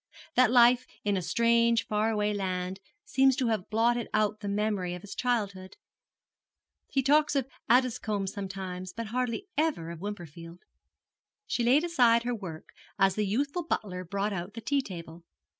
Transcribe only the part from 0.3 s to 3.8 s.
That life in a strange far away land seems to have